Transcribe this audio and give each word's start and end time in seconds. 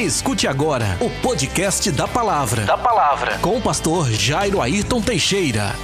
Escute 0.00 0.48
agora 0.48 0.96
o 0.98 1.10
podcast 1.20 1.92
da 1.92 2.08
palavra. 2.08 2.64
Da 2.64 2.78
palavra. 2.78 3.36
Com 3.40 3.58
o 3.58 3.60
pastor 3.60 4.10
Jairo 4.10 4.62
Ayrton 4.62 5.02
Teixeira. 5.02 5.74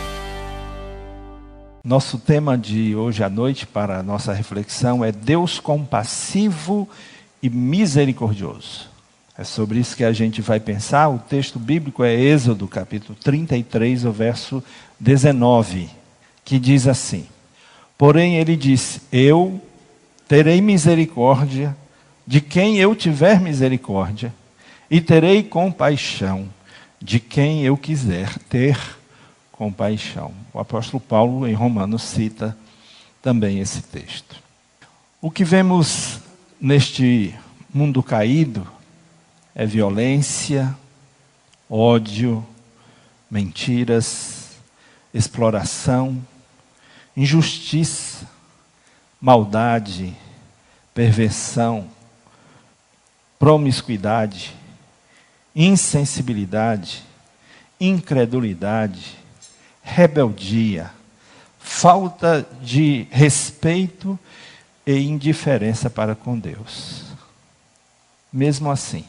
Nosso 1.85 2.18
tema 2.18 2.57
de 2.57 2.97
hoje 2.97 3.23
à 3.23 3.29
noite 3.29 3.67
para 3.67 3.99
a 3.99 4.02
nossa 4.02 4.33
reflexão 4.33 5.05
é 5.05 5.13
Deus 5.13 5.60
compassivo 5.60 6.89
e 7.42 7.50
misericordioso. 7.50 8.89
É 9.37 9.45
sobre 9.45 9.80
isso 9.80 9.95
que 9.95 10.02
a 10.02 10.15
gente 10.15 10.41
vai 10.41 10.59
pensar. 10.61 11.09
O 11.09 11.19
texto 11.19 11.59
bíblico 11.59 12.03
é 12.03 12.14
Êxodo, 12.14 12.67
capítulo 12.67 13.19
33, 13.23 14.07
o 14.07 14.12
verso 14.12 14.64
19, 14.98 15.91
que 16.43 16.59
diz 16.59 16.89
assim: 16.89 17.27
Porém 17.98 18.37
ele 18.37 18.57
disse: 18.57 19.03
Eu 19.12 19.61
terei 20.27 20.62
misericórdia 20.62 21.77
de 22.27 22.41
quem 22.41 22.79
eu 22.79 22.95
tiver 22.95 23.41
misericórdia, 23.41 24.35
e 24.91 25.01
terei 25.01 25.43
compaixão 25.43 26.48
de 27.01 27.21
quem 27.21 27.62
eu 27.62 27.77
quiser 27.77 28.39
ter 28.48 28.79
compaixão. 29.53 30.33
O 30.53 30.59
apóstolo 30.59 31.01
Paulo, 31.01 31.47
em 31.47 31.55
Romanos, 31.55 32.03
cita 32.03 32.57
também 33.23 33.59
esse 33.59 33.83
texto. 33.83 34.37
O 35.20 35.31
que 35.31 35.45
vemos 35.45 36.20
neste 36.61 37.34
mundo 37.73 38.03
caído 38.03 38.67
é 39.55 39.67
violência, 39.67 40.77
ódio, 41.69 42.47
mentiras, 43.31 44.51
exploração, 45.12 46.23
injustiça, 47.17 48.27
maldade, 49.20 50.15
perversão, 50.95 51.89
promiscuidade, 53.39 54.55
insensibilidade, 55.55 57.03
incredulidade, 57.81 59.17
rebeldia, 59.83 60.91
falta 61.59 62.47
de 62.61 63.06
respeito 63.11 64.19
e 64.87 64.98
indiferença 64.98 65.91
para 65.91 66.15
com 66.15 66.39
Deus. 66.39 67.05
Mesmo 68.33 68.70
assim, 68.70 69.05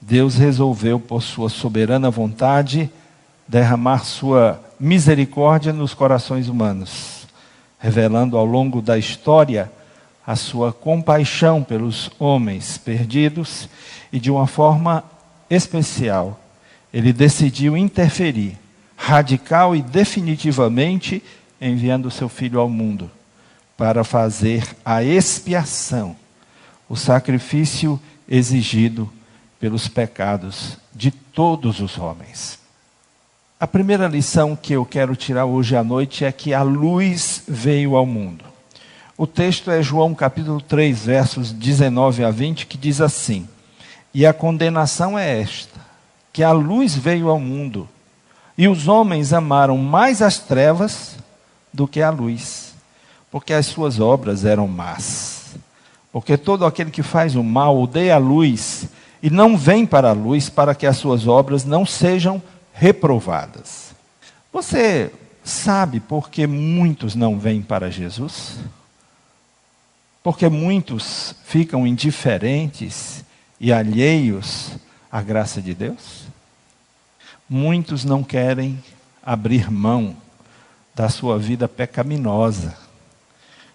Deus 0.00 0.34
resolveu, 0.34 0.98
por 0.98 1.22
sua 1.22 1.48
soberana 1.48 2.10
vontade, 2.10 2.90
derramar 3.46 4.04
sua 4.04 4.60
misericórdia 4.78 5.72
nos 5.72 5.94
corações 5.94 6.48
humanos, 6.48 7.26
revelando 7.78 8.36
ao 8.36 8.44
longo 8.44 8.82
da 8.82 8.98
história 8.98 9.70
a 10.26 10.36
sua 10.36 10.72
compaixão 10.72 11.62
pelos 11.62 12.10
homens 12.18 12.78
perdidos 12.78 13.68
e, 14.12 14.20
de 14.20 14.30
uma 14.30 14.46
forma 14.46 15.04
especial, 15.50 16.40
ele 16.92 17.12
decidiu 17.12 17.76
interferir 17.76 18.58
radical 18.96 19.74
e 19.74 19.82
definitivamente 19.82 21.22
enviando 21.60 22.10
seu 22.10 22.28
filho 22.28 22.60
ao 22.60 22.68
mundo 22.68 23.10
para 23.76 24.04
fazer 24.04 24.64
a 24.84 25.02
expiação, 25.02 26.14
o 26.88 26.94
sacrifício 26.94 27.98
exigido 28.28 29.10
pelos 29.58 29.88
pecados 29.88 30.76
de 30.94 31.10
todos 31.10 31.80
os 31.80 31.98
homens. 31.98 32.58
A 33.58 33.66
primeira 33.66 34.08
lição 34.08 34.56
que 34.56 34.72
eu 34.72 34.84
quero 34.84 35.16
tirar 35.16 35.46
hoje 35.46 35.76
à 35.76 35.82
noite 35.84 36.24
é 36.24 36.32
que 36.32 36.52
a 36.52 36.62
luz 36.62 37.44
veio 37.46 37.96
ao 37.96 38.04
mundo. 38.04 38.51
O 39.22 39.26
texto 39.28 39.70
é 39.70 39.80
João 39.80 40.16
capítulo 40.16 40.60
3, 40.60 41.06
versos 41.06 41.52
19 41.52 42.24
a 42.24 42.30
20, 42.32 42.66
que 42.66 42.76
diz 42.76 43.00
assim: 43.00 43.48
E 44.12 44.26
a 44.26 44.32
condenação 44.32 45.16
é 45.16 45.40
esta: 45.40 45.78
que 46.32 46.42
a 46.42 46.50
luz 46.50 46.96
veio 46.96 47.28
ao 47.28 47.38
mundo, 47.38 47.88
e 48.58 48.66
os 48.66 48.88
homens 48.88 49.32
amaram 49.32 49.78
mais 49.78 50.20
as 50.20 50.40
trevas 50.40 51.14
do 51.72 51.86
que 51.86 52.02
a 52.02 52.10
luz, 52.10 52.74
porque 53.30 53.52
as 53.52 53.66
suas 53.66 54.00
obras 54.00 54.44
eram 54.44 54.66
más. 54.66 55.54
Porque 56.10 56.36
todo 56.36 56.66
aquele 56.66 56.90
que 56.90 57.04
faz 57.04 57.36
o 57.36 57.44
mal 57.44 57.80
odeia 57.80 58.16
a 58.16 58.18
luz 58.18 58.88
e 59.22 59.30
não 59.30 59.56
vem 59.56 59.86
para 59.86 60.10
a 60.10 60.14
luz 60.14 60.48
para 60.48 60.74
que 60.74 60.84
as 60.84 60.96
suas 60.96 61.28
obras 61.28 61.64
não 61.64 61.86
sejam 61.86 62.42
reprovadas. 62.72 63.94
Você 64.52 65.12
sabe 65.44 66.00
por 66.00 66.28
que 66.28 66.44
muitos 66.44 67.14
não 67.14 67.38
vêm 67.38 67.62
para 67.62 67.88
Jesus? 67.88 68.58
Porque 70.22 70.48
muitos 70.48 71.34
ficam 71.44 71.86
indiferentes 71.86 73.24
e 73.60 73.72
alheios 73.72 74.70
à 75.10 75.20
graça 75.20 75.60
de 75.60 75.74
Deus? 75.74 76.22
Muitos 77.48 78.04
não 78.04 78.22
querem 78.22 78.82
abrir 79.22 79.70
mão 79.70 80.16
da 80.94 81.08
sua 81.08 81.38
vida 81.38 81.66
pecaminosa, 81.68 82.76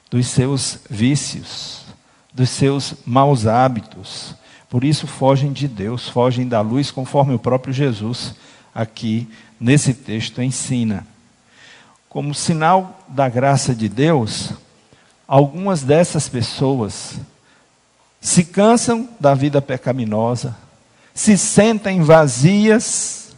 dos 0.09 0.27
seus 0.27 0.79
vícios, 0.89 1.85
dos 2.33 2.49
seus 2.49 2.95
maus 3.05 3.45
hábitos. 3.45 4.35
Por 4.69 4.83
isso 4.83 5.07
fogem 5.07 5.51
de 5.51 5.67
Deus, 5.67 6.07
fogem 6.07 6.47
da 6.47 6.61
luz, 6.61 6.91
conforme 6.91 7.33
o 7.33 7.39
próprio 7.39 7.73
Jesus 7.73 8.35
aqui 8.73 9.27
nesse 9.59 9.93
texto 9.93 10.41
ensina. 10.41 11.05
Como 12.07 12.33
sinal 12.33 13.03
da 13.07 13.27
graça 13.27 13.75
de 13.75 13.89
Deus, 13.89 14.53
algumas 15.27 15.83
dessas 15.83 16.29
pessoas 16.29 17.15
se 18.21 18.43
cansam 18.43 19.09
da 19.19 19.33
vida 19.33 19.61
pecaminosa, 19.61 20.55
se 21.13 21.38
sentem 21.38 22.01
vazias 22.01 23.35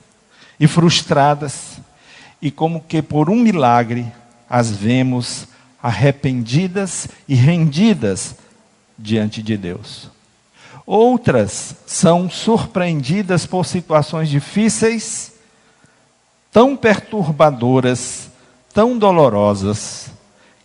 e 0.59 0.67
frustradas, 0.67 1.79
e 2.41 2.51
como 2.51 2.81
que 2.81 3.01
por 3.01 3.29
um 3.29 3.35
milagre 3.35 4.05
as 4.49 4.71
vemos 4.71 5.47
arrependidas 5.81 7.07
e 7.27 7.35
rendidas 7.35 8.35
diante 8.97 9.41
de 9.41 9.57
Deus. 9.57 10.09
Outras 10.85 11.75
são 11.85 12.29
surpreendidas 12.29 13.45
por 13.45 13.65
situações 13.65 14.29
difíceis, 14.29 15.33
tão 16.51 16.75
perturbadoras, 16.75 18.29
tão 18.73 18.97
dolorosas, 18.97 20.09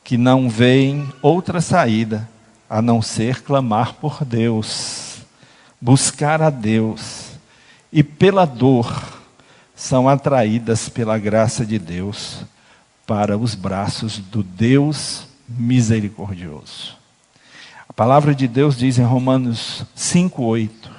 que 0.04 0.18
não 0.18 0.50
veem 0.50 1.10
outra 1.22 1.62
saída 1.62 2.28
a 2.68 2.82
não 2.82 3.00
ser 3.00 3.42
clamar 3.42 3.94
por 3.94 4.22
Deus, 4.22 5.22
buscar 5.80 6.42
a 6.42 6.50
Deus, 6.50 7.30
e 7.90 8.02
pela 8.02 8.44
dor 8.44 9.18
são 9.74 10.08
atraídas 10.08 10.90
pela 10.90 11.16
graça 11.18 11.64
de 11.64 11.78
Deus 11.78 12.44
para 13.06 13.38
os 13.38 13.54
braços 13.54 14.18
do 14.18 14.42
Deus 14.42 15.26
misericordioso. 15.48 16.96
A 17.88 17.92
palavra 17.92 18.34
de 18.34 18.46
Deus 18.46 18.76
diz 18.76 18.98
em 18.98 19.04
Romanos 19.04 19.84
5:8: 19.96 20.90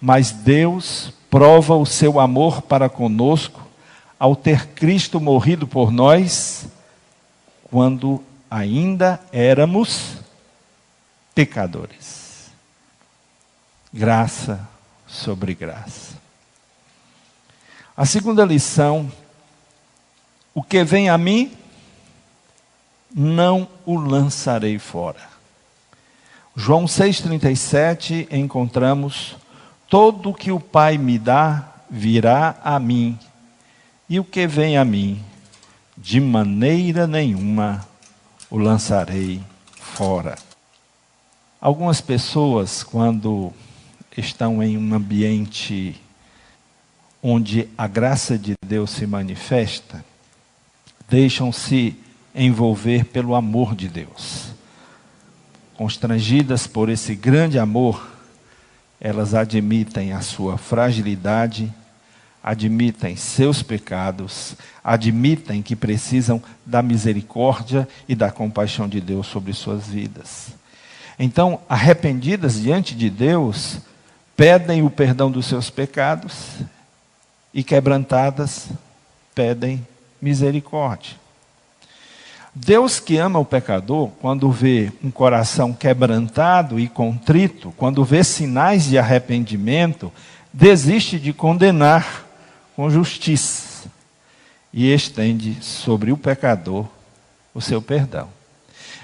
Mas 0.00 0.30
Deus 0.30 1.12
prova 1.28 1.74
o 1.74 1.86
seu 1.86 2.20
amor 2.20 2.62
para 2.62 2.88
conosco 2.88 3.66
ao 4.18 4.36
ter 4.36 4.68
Cristo 4.68 5.20
morrido 5.20 5.66
por 5.66 5.90
nós 5.90 6.66
quando 7.70 8.22
ainda 8.50 9.20
éramos 9.32 10.16
pecadores. 11.34 12.50
Graça 13.92 14.68
sobre 15.06 15.54
graça. 15.54 16.16
A 17.96 18.04
segunda 18.04 18.44
lição: 18.44 19.10
o 20.54 20.62
que 20.62 20.84
vem 20.84 21.08
a 21.08 21.16
mim, 21.16 21.52
não 23.14 23.68
o 23.86 23.96
lançarei 23.96 24.78
fora. 24.78 25.20
João 26.54 26.84
6,37 26.84 28.28
encontramos: 28.30 29.36
Todo 29.88 30.30
o 30.30 30.34
que 30.34 30.52
o 30.52 30.60
Pai 30.60 30.98
me 30.98 31.18
dá 31.18 31.72
virá 31.88 32.56
a 32.62 32.78
mim, 32.78 33.18
e 34.08 34.20
o 34.20 34.24
que 34.24 34.46
vem 34.46 34.76
a 34.76 34.84
mim, 34.84 35.24
de 35.96 36.20
maneira 36.20 37.06
nenhuma 37.06 37.87
o 38.50 38.56
lançarei 38.56 39.40
fora. 39.74 40.36
Algumas 41.60 42.00
pessoas, 42.00 42.82
quando 42.82 43.52
estão 44.16 44.62
em 44.62 44.78
um 44.78 44.94
ambiente 44.94 46.00
onde 47.22 47.68
a 47.76 47.86
graça 47.86 48.38
de 48.38 48.54
Deus 48.64 48.90
se 48.90 49.06
manifesta, 49.06 50.04
deixam-se 51.08 51.96
envolver 52.34 53.04
pelo 53.04 53.34
amor 53.34 53.74
de 53.74 53.88
Deus. 53.88 54.52
Constrangidas 55.76 56.66
por 56.66 56.88
esse 56.88 57.14
grande 57.14 57.58
amor, 57.58 58.08
elas 59.00 59.34
admitem 59.34 60.12
a 60.12 60.20
sua 60.20 60.56
fragilidade 60.56 61.72
admitem 62.48 63.14
seus 63.14 63.62
pecados, 63.62 64.56
admitem 64.82 65.60
que 65.60 65.76
precisam 65.76 66.42
da 66.64 66.80
misericórdia 66.80 67.86
e 68.08 68.14
da 68.14 68.30
compaixão 68.30 68.88
de 68.88 69.02
Deus 69.02 69.26
sobre 69.26 69.52
suas 69.52 69.88
vidas. 69.88 70.46
Então, 71.18 71.60
arrependidas 71.68 72.58
diante 72.58 72.94
de 72.94 73.10
Deus, 73.10 73.80
pedem 74.34 74.82
o 74.82 74.88
perdão 74.88 75.30
dos 75.30 75.44
seus 75.44 75.68
pecados 75.68 76.54
e 77.52 77.62
quebrantadas 77.62 78.68
pedem 79.34 79.86
misericórdia. 80.18 81.16
Deus 82.54 82.98
que 82.98 83.18
ama 83.18 83.38
o 83.38 83.44
pecador, 83.44 84.08
quando 84.22 84.50
vê 84.50 84.90
um 85.04 85.10
coração 85.10 85.74
quebrantado 85.74 86.80
e 86.80 86.88
contrito, 86.88 87.74
quando 87.76 88.06
vê 88.06 88.24
sinais 88.24 88.84
de 88.84 88.96
arrependimento, 88.96 90.10
desiste 90.50 91.18
de 91.18 91.34
condenar 91.34 92.27
com 92.78 92.88
justiça 92.88 93.90
e 94.72 94.94
estende 94.94 95.56
sobre 95.60 96.12
o 96.12 96.16
pecador 96.16 96.86
o 97.52 97.60
seu 97.60 97.82
perdão. 97.82 98.28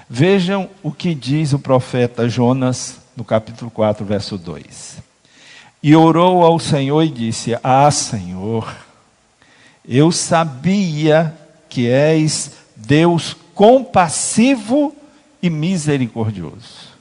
Vejam 0.09 0.69
o 0.81 0.93
que 0.93 1.13
diz 1.13 1.51
o 1.51 1.59
profeta 1.59 2.29
Jonas 2.29 3.01
no 3.17 3.25
capítulo 3.25 3.69
4, 3.69 4.05
verso 4.05 4.37
2. 4.37 4.99
E 5.83 5.93
orou 5.93 6.45
ao 6.45 6.57
Senhor 6.57 7.01
e 7.03 7.09
disse: 7.09 7.59
Ah, 7.61 7.91
Senhor, 7.91 8.73
eu 9.85 10.09
sabia 10.09 11.35
que 11.67 11.89
és 11.89 12.51
Deus 12.77 13.35
compassivo 13.53 14.95
e 15.43 15.49
misericordioso, 15.49 16.93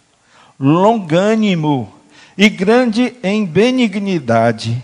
longânimo 0.59 1.95
e 2.37 2.49
grande 2.49 3.15
em 3.23 3.47
benignidade, 3.47 4.83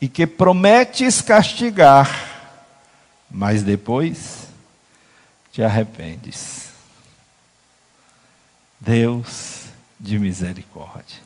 e 0.00 0.08
que 0.08 0.26
prometes 0.26 1.20
castigar, 1.20 2.10
mas 3.30 3.62
depois 3.62 4.48
te 5.52 5.62
arrependes. 5.62 6.70
Deus 8.80 9.64
de 9.98 10.18
misericórdia. 10.18 11.18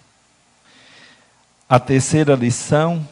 A 1.68 1.78
terceira 1.78 2.34
lição 2.34 3.06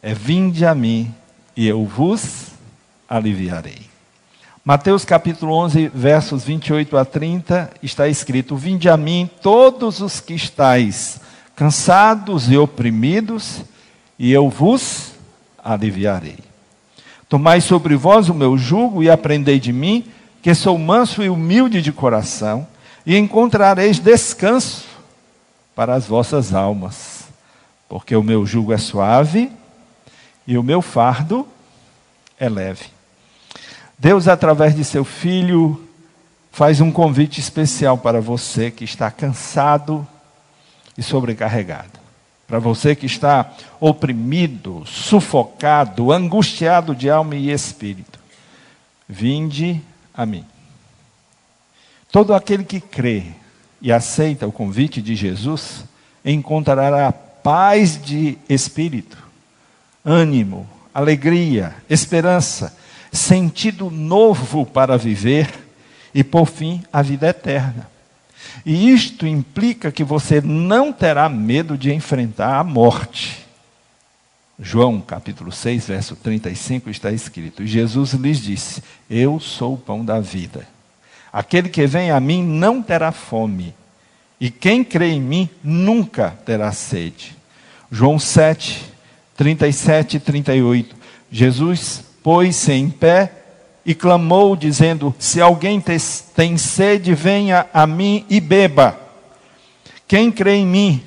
é: 0.00 0.14
Vinde 0.14 0.64
a 0.64 0.74
mim 0.74 1.12
e 1.56 1.66
eu 1.66 1.84
vos 1.84 2.52
aliviarei. 3.08 3.90
Mateus 4.64 5.04
capítulo 5.04 5.54
11, 5.54 5.88
versos 5.88 6.44
28 6.44 6.96
a 6.96 7.04
30, 7.04 7.70
está 7.82 8.06
escrito: 8.06 8.56
Vinde 8.56 8.88
a 8.88 8.96
mim 8.96 9.28
todos 9.42 10.00
os 10.00 10.20
que 10.20 10.34
estáis 10.34 11.20
cansados 11.56 12.50
e 12.50 12.56
oprimidos, 12.56 13.62
e 14.18 14.32
eu 14.32 14.48
vos 14.48 15.12
aliviarei. 15.62 16.38
Tomai 17.28 17.60
sobre 17.60 17.96
vós 17.96 18.28
o 18.28 18.34
meu 18.34 18.58
jugo 18.58 19.02
e 19.02 19.10
aprendei 19.10 19.58
de 19.58 19.72
mim, 19.72 20.04
que 20.42 20.54
sou 20.54 20.76
manso 20.76 21.22
e 21.22 21.30
humilde 21.30 21.80
de 21.80 21.92
coração, 21.92 22.66
e 23.06 23.16
encontrareis 23.16 23.98
descanso 23.98 24.84
para 25.74 25.94
as 25.94 26.06
vossas 26.06 26.52
almas, 26.52 27.24
porque 27.88 28.14
o 28.14 28.22
meu 28.22 28.44
jugo 28.44 28.72
é 28.72 28.78
suave 28.78 29.50
e 30.46 30.58
o 30.58 30.62
meu 30.62 30.82
fardo 30.82 31.46
é 32.38 32.48
leve. 32.48 32.86
Deus, 33.98 34.28
através 34.28 34.74
de 34.74 34.84
seu 34.84 35.04
filho, 35.04 35.88
faz 36.50 36.80
um 36.80 36.92
convite 36.92 37.40
especial 37.40 37.96
para 37.96 38.20
você 38.20 38.70
que 38.70 38.84
está 38.84 39.10
cansado 39.10 40.06
e 40.98 41.02
sobrecarregado. 41.02 42.01
Para 42.52 42.58
você 42.58 42.94
que 42.94 43.06
está 43.06 43.50
oprimido, 43.80 44.84
sufocado, 44.84 46.12
angustiado 46.12 46.94
de 46.94 47.08
alma 47.08 47.34
e 47.34 47.50
espírito. 47.50 48.18
Vinde 49.08 49.80
a 50.12 50.26
mim. 50.26 50.44
Todo 52.10 52.34
aquele 52.34 52.62
que 52.62 52.78
crê 52.78 53.24
e 53.80 53.90
aceita 53.90 54.46
o 54.46 54.52
convite 54.52 55.00
de 55.00 55.16
Jesus 55.16 55.86
encontrará 56.22 57.10
paz 57.10 57.98
de 57.98 58.36
espírito, 58.46 59.16
ânimo, 60.04 60.68
alegria, 60.92 61.74
esperança 61.88 62.76
sentido 63.10 63.90
novo 63.90 64.66
para 64.66 64.98
viver 64.98 65.48
e, 66.14 66.22
por 66.22 66.44
fim, 66.44 66.82
a 66.92 67.00
vida 67.00 67.28
eterna. 67.28 67.88
E 68.64 68.90
isto 68.90 69.26
implica 69.26 69.90
que 69.90 70.04
você 70.04 70.40
não 70.40 70.92
terá 70.92 71.28
medo 71.28 71.76
de 71.76 71.92
enfrentar 71.92 72.58
a 72.58 72.64
morte. 72.64 73.46
João 74.58 75.00
capítulo 75.00 75.50
6, 75.50 75.86
verso 75.86 76.14
35 76.16 76.90
está 76.90 77.10
escrito: 77.10 77.66
Jesus 77.66 78.12
lhes 78.12 78.38
disse: 78.38 78.82
Eu 79.10 79.40
sou 79.40 79.74
o 79.74 79.78
pão 79.78 80.04
da 80.04 80.20
vida. 80.20 80.66
Aquele 81.32 81.68
que 81.68 81.86
vem 81.86 82.10
a 82.10 82.20
mim 82.20 82.44
não 82.44 82.82
terá 82.82 83.10
fome, 83.10 83.74
e 84.40 84.50
quem 84.50 84.84
crê 84.84 85.12
em 85.12 85.20
mim 85.20 85.48
nunca 85.64 86.30
terá 86.44 86.70
sede. 86.72 87.36
João 87.90 88.18
7, 88.18 88.84
37 89.36 90.16
e 90.16 90.20
38. 90.20 90.96
Jesus 91.30 92.04
pôs-se 92.22 92.72
em 92.72 92.88
pé 92.88 93.41
e 93.84 93.94
clamou, 93.94 94.56
dizendo: 94.56 95.14
Se 95.18 95.40
alguém 95.40 95.82
tem 96.34 96.56
sede, 96.56 97.14
venha 97.14 97.66
a 97.72 97.86
mim 97.86 98.24
e 98.28 98.40
beba. 98.40 98.98
Quem 100.06 100.30
crê 100.30 100.56
em 100.56 100.66
mim, 100.66 101.02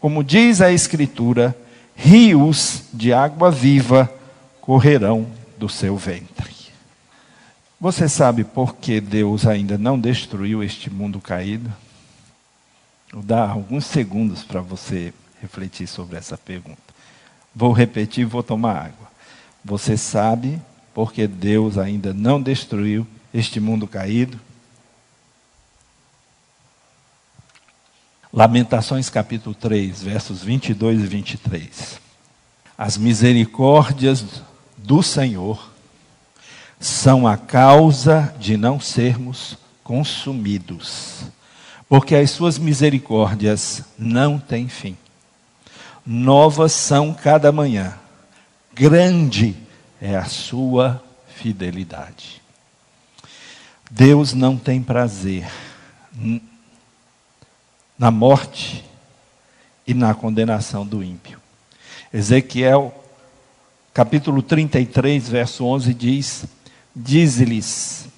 como 0.00 0.24
diz 0.24 0.60
a 0.60 0.72
Escritura, 0.72 1.56
rios 1.94 2.84
de 2.92 3.12
água 3.12 3.50
viva 3.50 4.12
correrão 4.60 5.26
do 5.56 5.68
seu 5.68 5.96
ventre. 5.96 6.56
Você 7.80 8.08
sabe 8.08 8.42
por 8.42 8.74
que 8.76 9.00
Deus 9.00 9.46
ainda 9.46 9.78
não 9.78 9.98
destruiu 9.98 10.62
este 10.62 10.90
mundo 10.90 11.20
caído? 11.20 11.72
Vou 13.12 13.22
dar 13.22 13.50
alguns 13.50 13.86
segundos 13.86 14.42
para 14.42 14.60
você 14.60 15.14
refletir 15.40 15.86
sobre 15.86 16.16
essa 16.16 16.36
pergunta. 16.36 16.76
Vou 17.54 17.72
repetir 17.72 18.26
vou 18.26 18.42
tomar 18.42 18.76
água. 18.76 19.08
Você 19.64 19.96
sabe 19.96 20.60
porque 20.98 21.28
Deus 21.28 21.78
ainda 21.78 22.12
não 22.12 22.42
destruiu 22.42 23.06
este 23.32 23.60
mundo 23.60 23.86
caído? 23.86 24.36
Lamentações 28.32 29.08
capítulo 29.08 29.54
3, 29.54 30.02
versos 30.02 30.42
22 30.42 31.02
e 31.02 31.06
23. 31.06 32.00
As 32.76 32.96
misericórdias 32.96 34.42
do 34.76 35.00
Senhor 35.00 35.70
são 36.80 37.28
a 37.28 37.36
causa 37.36 38.34
de 38.40 38.56
não 38.56 38.80
sermos 38.80 39.56
consumidos, 39.84 41.20
porque 41.88 42.16
as 42.16 42.32
suas 42.32 42.58
misericórdias 42.58 43.84
não 43.96 44.36
têm 44.36 44.66
fim. 44.66 44.96
Novas 46.04 46.72
são 46.72 47.14
cada 47.14 47.52
manhã 47.52 47.96
grande 48.74 49.67
é 50.00 50.16
a 50.16 50.24
sua 50.24 51.02
fidelidade. 51.26 52.42
Deus 53.90 54.34
não 54.34 54.56
tem 54.56 54.82
prazer 54.82 55.50
na 57.98 58.10
morte 58.10 58.84
e 59.86 59.94
na 59.94 60.14
condenação 60.14 60.86
do 60.86 61.02
ímpio. 61.02 61.40
Ezequiel, 62.12 62.94
capítulo 63.94 64.42
33, 64.42 65.28
verso 65.28 65.64
11 65.64 65.94
diz: 65.94 66.44
Diz-lhes: 66.94 68.08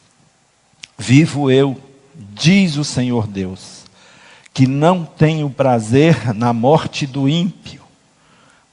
Vivo 0.99 1.50
eu, 1.50 1.80
diz 2.14 2.76
o 2.76 2.84
Senhor 2.84 3.26
Deus, 3.26 3.84
que 4.52 4.66
não 4.66 5.04
tenho 5.04 5.49
prazer 5.49 6.34
na 6.34 6.52
morte 6.52 7.06
do 7.06 7.28
ímpio 7.28 7.80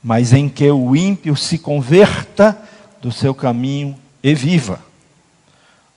mas 0.07 0.31
em 0.31 0.47
que 0.47 0.71
o 0.71 0.95
ímpio 0.95 1.35
se 1.35 1.57
converta 1.57 2.57
do 3.01 3.11
seu 3.11 3.33
caminho 3.33 3.97
e 4.23 4.33
viva. 4.33 4.81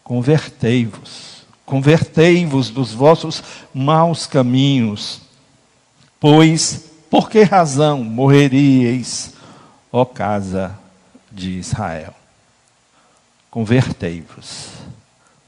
Convertei-vos, 0.05 1.45
convertei-vos 1.65 2.71
dos 2.71 2.93
vossos 2.93 3.43
maus 3.73 4.27
caminhos, 4.27 5.21
pois 6.19 6.91
por 7.09 7.31
que 7.31 7.43
razão 7.43 8.05
morreríeis, 8.05 9.35
ó 9.93 10.05
casa 10.05 10.79
de 11.31 11.59
Israel? 11.59 12.15
Convertei-vos, 13.51 14.69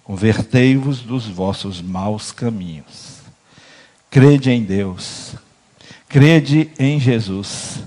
convertei-vos 0.02 1.00
dos 1.00 1.26
vossos 1.26 1.80
maus 1.80 2.32
caminhos. 2.32 3.20
Crede 4.10 4.50
em 4.50 4.62
Deus, 4.62 5.34
crede 6.08 6.70
em 6.78 7.00
Jesus 7.00 7.80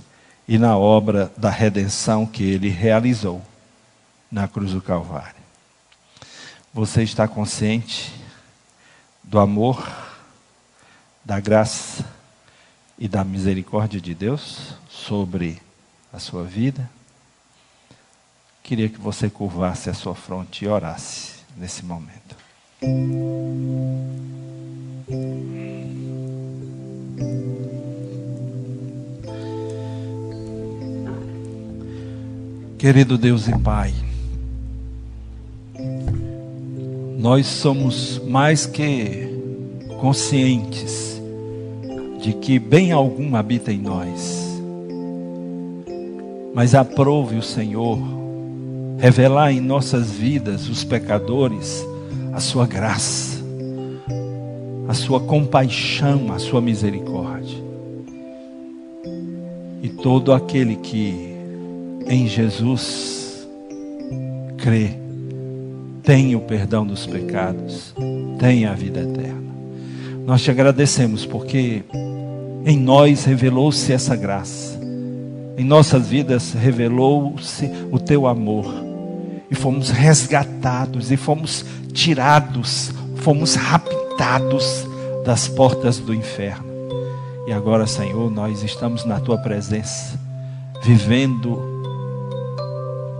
e 0.47 0.57
na 0.57 0.77
obra 0.77 1.31
da 1.37 1.49
redenção 1.49 2.25
que 2.25 2.43
ele 2.43 2.69
realizou 2.69 3.41
na 4.35 4.49
cruz 4.49 4.73
do 4.73 4.81
Calvário. 4.81 5.41
Você 6.73 7.03
está 7.03 7.25
consciente 7.25 8.13
do 9.23 9.39
amor, 9.39 9.81
da 11.23 11.39
graça 11.39 12.03
e 12.99 13.07
da 13.07 13.23
misericórdia 13.23 14.01
de 14.01 14.13
Deus 14.13 14.73
sobre 14.89 15.61
a 16.11 16.19
sua 16.19 16.43
vida? 16.43 16.91
Queria 18.61 18.89
que 18.89 18.99
você 18.99 19.29
curvasse 19.29 19.89
a 19.89 19.93
sua 19.93 20.13
fronte 20.13 20.65
e 20.65 20.67
orasse 20.67 21.35
nesse 21.55 21.85
momento. 21.85 22.35
Querido 32.77 33.17
Deus 33.17 33.47
e 33.47 33.57
Pai, 33.59 34.04
nós 37.25 37.47
somos 37.47 38.21
mais 38.27 38.67
que 38.67 39.27
conscientes 39.99 41.19
de 42.21 42.33
que 42.33 42.59
bem 42.59 42.91
algum 42.91 43.35
habita 43.35 43.71
em 43.71 43.79
nós. 43.79 44.61
Mas 46.53 46.75
aprove 46.75 47.35
o 47.35 47.41
Senhor 47.41 47.97
revelar 48.99 49.51
em 49.51 49.59
nossas 49.59 50.11
vidas, 50.11 50.69
os 50.69 50.83
pecadores, 50.83 51.83
a 52.31 52.39
sua 52.39 52.67
graça, 52.67 53.43
a 54.87 54.93
sua 54.93 55.19
compaixão, 55.19 56.31
a 56.31 56.37
sua 56.37 56.61
misericórdia. 56.61 57.57
E 59.81 59.89
todo 59.89 60.31
aquele 60.31 60.75
que 60.75 61.35
em 62.05 62.27
Jesus 62.27 63.47
crê, 64.57 65.04
tem 66.05 66.35
o 66.35 66.41
perdão 66.41 66.85
dos 66.85 67.07
pecados, 67.07 67.93
tem 68.37 68.65
a 68.65 68.73
vida 68.73 69.01
eterna. 69.01 69.55
Nós 70.23 70.41
te 70.41 70.51
agradecemos 70.51 71.25
porque 71.25 71.83
em 72.63 72.77
nós 72.77 73.25
revelou-se 73.25 73.91
essa 73.91 74.15
graça, 74.15 74.79
em 75.57 75.63
nossas 75.63 76.07
vidas 76.07 76.53
revelou-se 76.53 77.69
o 77.91 77.97
teu 77.97 78.27
amor, 78.27 78.71
e 79.49 79.55
fomos 79.55 79.89
resgatados, 79.89 81.11
e 81.11 81.17
fomos 81.17 81.65
tirados, 81.91 82.91
fomos 83.17 83.55
raptados 83.55 84.85
das 85.25 85.47
portas 85.47 85.97
do 85.97 86.13
inferno. 86.13 86.65
E 87.47 87.51
agora, 87.51 87.87
Senhor, 87.87 88.29
nós 88.29 88.63
estamos 88.63 89.05
na 89.05 89.19
tua 89.19 89.37
presença, 89.37 90.19
vivendo 90.83 91.61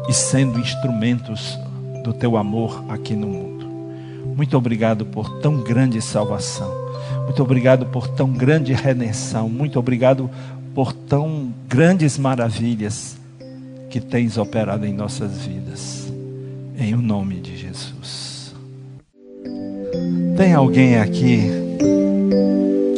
e 0.08 0.14
sendo 0.14 0.60
instrumentos 0.60 1.58
do 2.06 2.14
teu 2.14 2.38
amor 2.38 2.86
aqui 2.88 3.16
no 3.16 3.26
mundo. 3.26 3.66
Muito 4.38 4.56
obrigado 4.56 5.06
por 5.08 5.40
tão 5.40 5.64
grande 5.64 6.00
salvação. 6.02 6.72
Muito 7.24 7.42
obrigado 7.42 7.88
por 7.88 8.08
tão 8.08 8.32
grande 8.32 8.74
redenção. 8.74 9.50
Muito 9.50 9.80
obrigado 9.80 10.30
por 10.76 10.94
tão 10.94 11.52
grandes 11.68 12.20
maravilhas 12.20 13.18
que 13.90 14.00
tens 14.00 14.38
operado 14.38 14.86
em 14.86 14.94
nossas 14.94 15.46
vidas. 15.46 16.14
Em 16.78 16.94
o 16.94 17.02
nome 17.02 17.36
de 17.36 17.58
Jesus. 17.58 18.54
Tem 20.38 20.54
alguém 20.54 20.98
aqui 20.98 21.50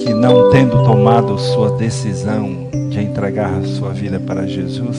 que 0.04 0.14
não 0.14 0.50
tendo 0.50 0.84
tomado 0.84 1.38
sua 1.40 1.78
decisão 1.78 2.70
de 2.90 3.00
entregar 3.00 3.64
sua 3.64 3.94
vida 3.94 4.20
para 4.20 4.46
Jesus, 4.48 4.98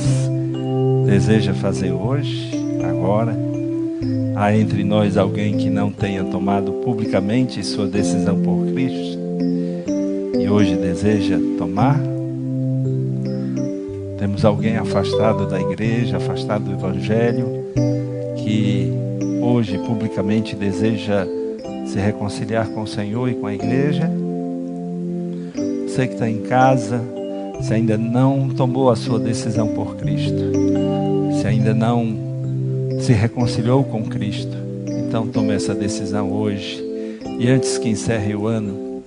deseja 1.05 1.53
fazer 1.53 1.91
hoje, 1.91 2.53
agora? 2.89 3.48
Há 4.39 4.57
entre 4.57 4.85
nós 4.85 5.17
alguém 5.17 5.57
que 5.57 5.69
não 5.69 5.91
tenha 5.91 6.23
tomado 6.23 6.71
publicamente 6.85 7.61
sua 7.65 7.89
decisão 7.89 8.41
por 8.41 8.67
Cristo 8.67 9.19
e 10.41 10.49
hoje 10.49 10.77
deseja 10.77 11.37
tomar? 11.59 12.01
Temos 14.17 14.45
alguém 14.45 14.77
afastado 14.77 15.45
da 15.49 15.61
igreja, 15.61 16.19
afastado 16.19 16.67
do 16.67 16.71
Evangelho, 16.71 17.65
que 18.37 18.93
hoje 19.43 19.77
publicamente 19.79 20.55
deseja 20.55 21.27
se 21.85 21.99
reconciliar 21.99 22.69
com 22.69 22.83
o 22.83 22.87
Senhor 22.87 23.29
e 23.29 23.35
com 23.35 23.49
a 23.49 23.55
igreja? 23.55 24.09
Você 25.85 26.07
que 26.07 26.15
está 26.15 26.31
em 26.31 26.43
casa, 26.43 27.03
se 27.61 27.75
ainda 27.75 27.99
não 27.99 28.51
tomou 28.51 28.89
a 28.89 28.95
sua 28.95 29.19
decisão 29.19 29.67
por 29.75 29.97
Cristo, 29.97 30.53
se 31.41 31.45
ainda 31.45 31.75
não 31.75 32.28
se 33.09 33.15
reconciliou 33.15 33.83
com 33.85 34.05
Cristo. 34.05 34.55
Então 34.87 35.27
tome 35.27 35.55
essa 35.55 35.75
decisão 35.75 36.31
hoje. 36.31 36.79
E 37.39 37.49
antes 37.49 37.79
que 37.79 37.89
encerre 37.89 38.35
o 38.35 38.47
ano, 38.47 39.03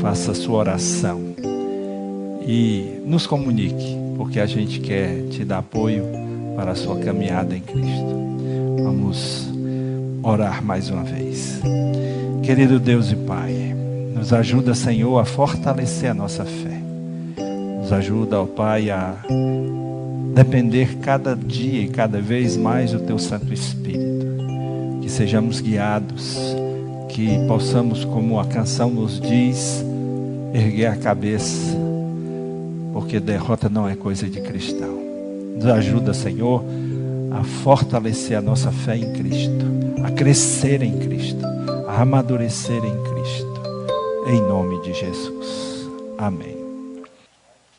faça 0.00 0.32
a 0.32 0.34
sua 0.34 0.58
oração. 0.58 1.20
E 2.44 3.00
nos 3.06 3.28
comunique, 3.28 3.96
porque 4.16 4.40
a 4.40 4.46
gente 4.46 4.80
quer 4.80 5.28
te 5.28 5.44
dar 5.44 5.58
apoio 5.58 6.02
para 6.56 6.72
a 6.72 6.74
sua 6.74 6.98
caminhada 6.98 7.56
em 7.56 7.60
Cristo. 7.60 8.82
Vamos 8.82 9.48
orar 10.20 10.60
mais 10.60 10.90
uma 10.90 11.04
vez. 11.04 11.60
Querido 12.42 12.80
Deus 12.80 13.12
e 13.12 13.14
Pai, 13.14 13.72
nos 14.16 14.32
ajuda, 14.32 14.74
Senhor, 14.74 15.16
a 15.16 15.24
fortalecer 15.24 16.10
a 16.10 16.14
nossa 16.14 16.44
fé. 16.44 16.80
Nos 17.80 17.92
ajuda, 17.92 18.40
ó 18.40 18.46
Pai, 18.46 18.90
a 18.90 19.14
depender 20.38 20.98
cada 20.98 21.34
dia 21.34 21.82
e 21.82 21.88
cada 21.88 22.20
vez 22.20 22.56
mais 22.56 22.92
do 22.92 23.00
Teu 23.00 23.18
Santo 23.18 23.52
Espírito. 23.52 24.24
Que 25.02 25.10
sejamos 25.10 25.60
guiados, 25.60 26.38
que 27.08 27.44
possamos, 27.48 28.04
como 28.04 28.38
a 28.38 28.46
canção 28.46 28.88
nos 28.88 29.20
diz, 29.20 29.84
erguer 30.54 30.92
a 30.92 30.96
cabeça, 30.96 31.76
porque 32.92 33.18
derrota 33.18 33.68
não 33.68 33.88
é 33.88 33.96
coisa 33.96 34.28
de 34.28 34.40
cristão. 34.40 34.96
Nos 35.56 35.66
ajuda, 35.66 36.14
Senhor, 36.14 36.62
a 37.32 37.42
fortalecer 37.42 38.38
a 38.38 38.40
nossa 38.40 38.70
fé 38.70 38.96
em 38.96 39.12
Cristo, 39.14 39.66
a 40.04 40.12
crescer 40.12 40.84
em 40.84 41.00
Cristo, 41.00 41.44
a 41.88 42.02
amadurecer 42.02 42.84
em 42.84 43.02
Cristo. 43.12 43.60
Em 44.28 44.40
nome 44.42 44.80
de 44.82 44.92
Jesus. 44.94 45.90
Amém. 46.16 46.56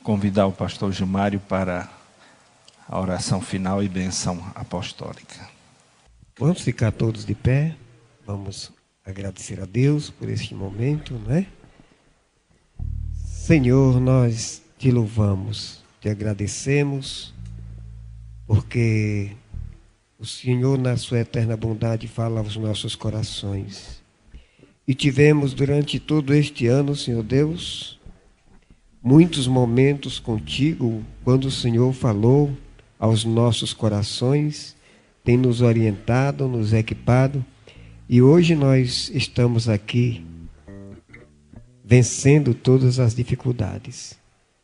Convidar 0.04 0.48
o 0.48 0.52
pastor 0.52 0.92
Gilmário 0.92 1.40
para 1.48 1.99
a 2.90 3.00
oração 3.00 3.40
final 3.40 3.84
e 3.84 3.88
benção 3.88 4.44
apostólica. 4.56 5.48
Vamos 6.40 6.62
ficar 6.62 6.92
todos 6.92 7.24
de 7.24 7.36
pé, 7.36 7.76
vamos 8.26 8.72
agradecer 9.06 9.62
a 9.62 9.66
Deus 9.66 10.10
por 10.10 10.28
este 10.28 10.56
momento, 10.56 11.14
não 11.14 11.36
é? 11.36 11.46
Senhor, 13.14 14.00
nós 14.00 14.64
te 14.80 14.90
louvamos, 14.90 15.84
te 16.02 16.10
agradecemos, 16.10 17.32
porque 18.48 19.34
o 20.18 20.26
Senhor, 20.26 20.76
na 20.80 20.98
sua 20.98 21.20
eterna 21.20 21.56
bondade, 21.56 22.08
fala 22.08 22.40
aos 22.40 22.56
nossos 22.56 22.96
corações. 22.96 24.02
E 24.88 24.96
tivemos 24.96 25.54
durante 25.54 26.00
todo 26.00 26.34
este 26.34 26.66
ano, 26.66 26.96
Senhor 26.96 27.22
Deus, 27.22 28.00
muitos 29.04 29.48
momentos 29.48 30.18
contigo, 30.18 31.04
quando 31.24 31.46
o 31.46 31.52
Senhor 31.52 31.94
falou 31.94 32.58
aos 33.00 33.24
nossos 33.24 33.72
corações, 33.72 34.76
tem 35.24 35.38
nos 35.38 35.62
orientado, 35.62 36.48
nos 36.50 36.74
equipado, 36.74 37.44
e 38.10 38.22
hoje 38.22 38.56
nós 38.56 39.10
estamos 39.14 39.70
aqui 39.70 40.26
vencendo 41.84 42.54
todas 42.54 43.00
as 43.00 43.16
dificuldades. 43.16 44.20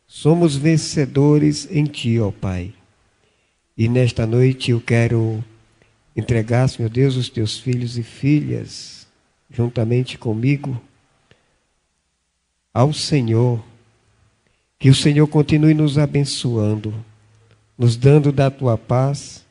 Somos 0.06 0.54
vencedores 0.54 1.66
em 1.70 1.84
Ti, 1.84 2.20
ó 2.20 2.30
Pai. 2.30 2.74
E 3.76 3.88
nesta 3.88 4.26
noite 4.26 4.70
eu 4.70 4.80
quero 4.80 5.42
entregar, 6.14 6.68
Senhor 6.68 6.88
Deus, 6.88 7.16
os 7.16 7.28
Teus 7.28 7.58
filhos 7.58 7.96
e 7.96 8.02
filhas, 8.02 9.06
juntamente 9.50 10.18
comigo, 10.18 10.80
ao 12.72 12.92
Senhor. 12.92 13.64
Que 14.78 14.90
o 14.90 14.94
Senhor 14.94 15.26
continue 15.26 15.72
nos 15.72 15.98
abençoando 15.98 16.94
nos 17.78 17.96
dando 17.96 18.32
da 18.32 18.50
tua 18.50 18.78
paz, 18.78 19.44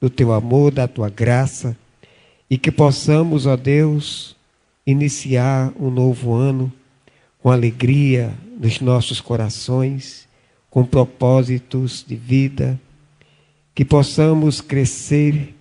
do 0.00 0.10
teu 0.10 0.32
amor, 0.32 0.72
da 0.72 0.88
tua 0.88 1.08
graça, 1.08 1.76
e 2.50 2.56
que 2.56 2.70
possamos, 2.70 3.46
ó 3.46 3.56
Deus, 3.56 4.36
iniciar 4.86 5.72
um 5.78 5.90
novo 5.90 6.34
ano 6.34 6.72
com 7.40 7.50
alegria 7.50 8.34
nos 8.58 8.80
nossos 8.80 9.20
corações, 9.20 10.26
com 10.70 10.84
propósitos 10.84 12.04
de 12.06 12.16
vida, 12.16 12.80
que 13.74 13.84
possamos 13.84 14.60
crescer 14.60 15.54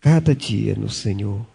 cada 0.00 0.34
dia 0.34 0.74
no 0.74 0.88
Senhor, 0.88 1.46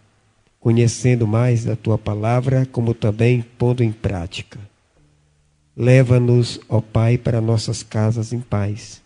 conhecendo 0.60 1.26
mais 1.26 1.64
da 1.64 1.76
tua 1.76 1.98
palavra, 1.98 2.66
como 2.72 2.94
também 2.94 3.44
pondo 3.58 3.82
em 3.82 3.92
prática. 3.92 4.58
Leva-nos, 5.76 6.58
ó 6.68 6.80
Pai, 6.80 7.18
para 7.18 7.40
nossas 7.40 7.82
casas 7.82 8.32
em 8.32 8.40
paz 8.40 9.02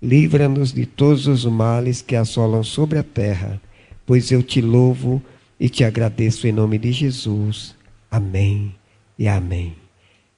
Livra-nos 0.00 0.72
de 0.72 0.86
todos 0.86 1.26
os 1.26 1.44
males 1.44 2.00
que 2.00 2.14
assolam 2.14 2.62
sobre 2.62 2.98
a 2.98 3.02
terra, 3.02 3.60
pois 4.06 4.30
eu 4.30 4.42
te 4.42 4.60
louvo 4.60 5.22
e 5.58 5.68
te 5.68 5.82
agradeço 5.82 6.46
em 6.46 6.52
nome 6.52 6.78
de 6.78 6.92
Jesus. 6.92 7.74
Amém 8.10 8.74
e 9.18 9.26
amém. 9.26 9.74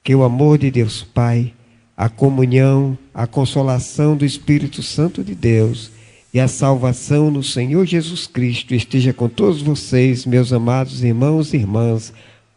Que 0.03 0.15
o 0.15 0.23
amor 0.23 0.57
de 0.57 0.71
Deus 0.71 1.03
Pai, 1.03 1.53
a 1.95 2.09
comunhão, 2.09 2.97
a 3.13 3.27
consolação 3.27 4.17
do 4.17 4.25
Espírito 4.25 4.81
Santo 4.81 5.23
de 5.23 5.35
Deus 5.35 5.91
e 6.33 6.39
a 6.39 6.47
salvação 6.47 7.29
no 7.29 7.43
Senhor 7.43 7.85
Jesus 7.85 8.25
Cristo 8.25 8.73
esteja 8.73 9.13
com 9.13 9.29
todos 9.29 9.61
vocês, 9.61 10.25
meus 10.25 10.51
amados 10.51 11.03
irmãos 11.03 11.53
e 11.53 11.57
irmãs, 11.57 12.11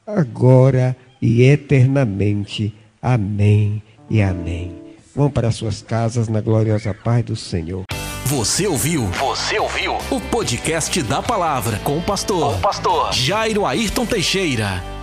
agora 0.06 0.96
e 1.20 1.42
eternamente. 1.42 2.72
Amém 3.02 3.82
e 4.08 4.22
amém. 4.22 4.83
Vão 5.14 5.30
para 5.30 5.52
suas 5.52 5.80
casas 5.80 6.28
na 6.28 6.40
gloriosa 6.40 6.92
paz 6.92 7.24
do 7.24 7.36
Senhor. 7.36 7.84
Você 8.26 8.66
ouviu? 8.66 9.06
Você 9.06 9.58
ouviu? 9.60 9.96
O 10.10 10.20
podcast 10.20 11.00
da 11.02 11.22
palavra 11.22 11.78
com 11.84 11.98
o 11.98 12.02
pastor, 12.02 12.52
Com 12.52 12.58
o 12.58 12.60
pastor 12.60 13.12
Jairo 13.12 13.64
Ayrton 13.64 14.06
Teixeira. 14.06 14.93